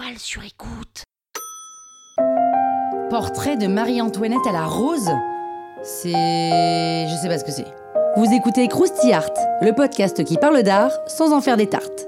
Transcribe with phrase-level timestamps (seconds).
[0.00, 1.02] Écoute.
[3.10, 5.10] Portrait de Marie-Antoinette à la rose
[5.82, 6.12] C'est...
[6.12, 7.66] Je sais pas ce que c'est.
[8.16, 12.06] Vous écoutez Krusty Art, le podcast qui parle d'art sans en faire des tartes.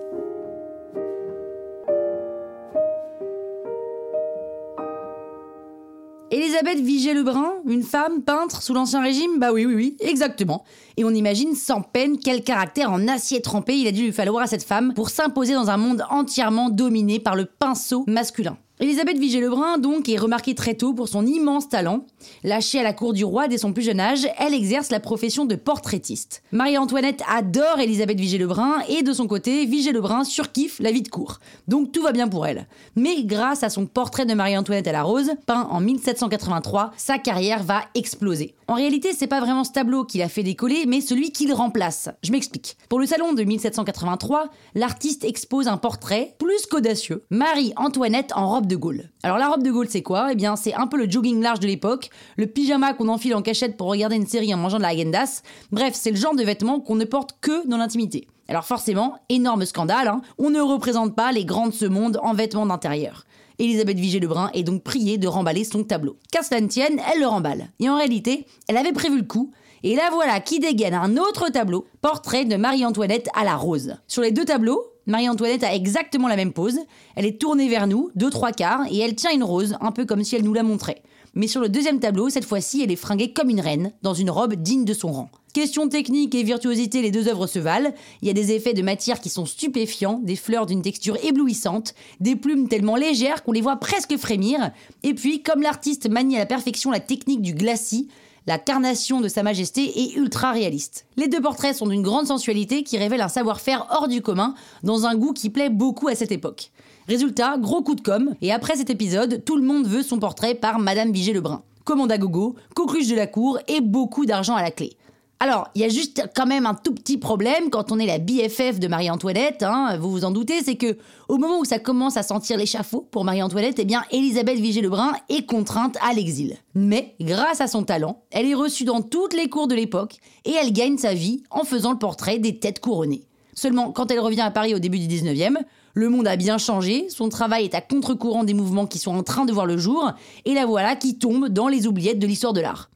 [6.61, 9.39] Elisabeth Vigée-Lebrun, une femme peintre sous l'Ancien Régime?
[9.39, 10.65] Bah oui, oui, oui, exactement.
[10.99, 14.45] Et on imagine sans peine quel caractère en acier trempé il a dû lui falloir
[14.45, 18.59] à cette femme pour s'imposer dans un monde entièrement dominé par le pinceau masculin.
[18.83, 22.07] Elisabeth Vigée-Lebrun, donc, est remarquée très tôt pour son immense talent.
[22.45, 25.45] Lâchée à la cour du roi dès son plus jeune âge, elle exerce la profession
[25.45, 26.43] de portraitiste.
[26.51, 31.41] Marie-Antoinette adore Elisabeth Vigée-Lebrun et de son côté, Vigée-Lebrun surkiffe la vie de cour.
[31.69, 32.67] Donc tout va bien pour elle.
[32.97, 37.63] Mais grâce à son portrait de Marie-Antoinette à la rose, peint en 1783, sa carrière
[37.63, 38.55] va exploser.
[38.67, 41.55] En réalité, c'est pas vraiment ce tableau qui l'a fait décoller, mais celui qui le
[41.55, 42.09] remplace.
[42.23, 42.79] Je m'explique.
[42.89, 48.77] Pour le salon de 1783, l'artiste expose un portrait plus qu'audacieux, Marie-Antoinette en robe de
[48.77, 49.11] Gaulle.
[49.23, 50.33] Alors la robe de Gaulle, c'est quoi?
[50.33, 53.43] Eh bien, c'est un peu le jogging large de l'époque, le pyjama qu'on enfile en
[53.43, 55.43] cachette pour regarder une série en mangeant de la Agendas.
[55.71, 58.27] Bref, c'est le genre de vêtements qu'on ne porte que dans l'intimité.
[58.49, 62.33] Alors forcément, énorme scandale, hein, on ne représente pas les grandes de ce monde en
[62.33, 63.25] vêtements d'intérieur.
[63.59, 66.17] Elisabeth Vigée-Lebrun est donc priée de remballer son tableau.
[66.33, 67.69] Qu'à cela ne tienne, elle le remballe.
[67.79, 71.49] Et en réalité, elle avait prévu le coup, et la voilà qui dégaine un autre
[71.51, 73.97] tableau, portrait de Marie-Antoinette à la rose.
[74.09, 76.79] Sur les deux tableaux, Marie-Antoinette a exactement la même pose.
[77.17, 80.07] Elle est tournée vers nous, deux trois quarts, et elle tient une rose, un peu
[80.07, 81.03] comme si elle nous la montrait.
[81.35, 84.31] Mais sur le deuxième tableau, cette fois-ci, elle est fringuée comme une reine, dans une
[84.31, 85.31] robe digne de son rang.
[85.53, 87.93] Question technique et virtuosité, les deux œuvres se valent.
[88.23, 91.95] Il y a des effets de matière qui sont stupéfiants, des fleurs d'une texture éblouissante,
[92.21, 94.71] des plumes tellement légères qu'on les voit presque frémir.
[95.03, 98.09] Et puis, comme l'artiste manie à la perfection la technique du glacis,
[98.47, 101.07] la carnation de Sa Majesté est ultra réaliste.
[101.17, 105.07] Les deux portraits sont d'une grande sensualité qui révèle un savoir-faire hors du commun, dans
[105.07, 106.71] un goût qui plaît beaucoup à cette époque.
[107.07, 110.55] Résultat, gros coup de com', et après cet épisode, tout le monde veut son portrait
[110.55, 111.63] par Madame Vigée-Lebrun.
[111.85, 114.97] Commande à gogo, coqueluche de la cour et beaucoup d'argent à la clé.
[115.43, 118.19] Alors, il y a juste quand même un tout petit problème quand on est la
[118.19, 120.99] BFF de Marie-Antoinette, hein, vous vous en doutez, c'est que
[121.31, 125.47] au moment où ça commence à sentir l'échafaud pour Marie-Antoinette, eh bien, Elisabeth Vigée-Lebrun est
[125.47, 126.59] contrainte à l'exil.
[126.75, 130.53] Mais, grâce à son talent, elle est reçue dans toutes les cours de l'époque et
[130.53, 133.25] elle gagne sa vie en faisant le portrait des têtes couronnées.
[133.55, 135.57] Seulement, quand elle revient à Paris au début du 19e,
[135.95, 139.23] le monde a bien changé, son travail est à contre-courant des mouvements qui sont en
[139.23, 140.13] train de voir le jour,
[140.45, 142.91] et la voilà qui tombe dans les oubliettes de l'histoire de l'art.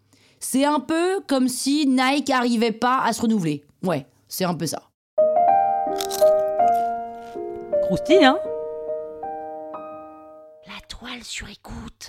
[0.46, 3.64] C'est un peu comme si Nike arrivait pas à se renouveler.
[3.82, 4.82] Ouais, c'est un peu ça.
[7.84, 8.38] Croustille, hein?
[10.66, 12.08] La toile sur écoute.